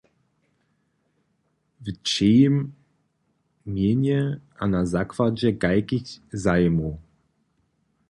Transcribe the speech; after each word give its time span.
W 1.83 1.85
čejim 2.07 2.55
mjenje 3.73 4.19
a 4.61 4.63
na 4.73 4.81
zakładźe 4.93 5.49
kajkich 5.61 6.07
zajimow? 6.43 6.93